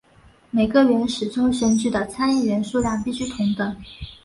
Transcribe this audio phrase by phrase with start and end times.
[0.49, 3.75] 每个原始州选举的参议员数量必须同等。